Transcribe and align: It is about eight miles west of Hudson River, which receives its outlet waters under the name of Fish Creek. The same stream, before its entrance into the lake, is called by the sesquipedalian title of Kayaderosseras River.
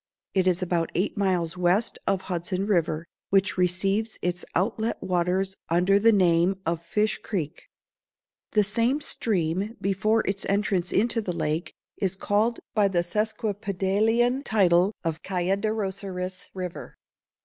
It 0.33 0.47
is 0.47 0.63
about 0.63 0.89
eight 0.95 1.15
miles 1.15 1.59
west 1.59 1.99
of 2.07 2.21
Hudson 2.23 2.65
River, 2.65 3.05
which 3.29 3.55
receives 3.55 4.17
its 4.23 4.43
outlet 4.55 4.99
waters 4.99 5.55
under 5.69 5.99
the 5.99 6.11
name 6.11 6.59
of 6.65 6.81
Fish 6.81 7.19
Creek. 7.19 7.69
The 8.53 8.63
same 8.63 8.99
stream, 8.99 9.77
before 9.79 10.23
its 10.25 10.43
entrance 10.47 10.91
into 10.91 11.21
the 11.21 11.33
lake, 11.35 11.75
is 11.97 12.15
called 12.15 12.59
by 12.73 12.87
the 12.87 13.03
sesquipedalian 13.03 14.43
title 14.43 14.91
of 15.03 15.21
Kayaderosseras 15.21 16.49
River. 16.55 16.95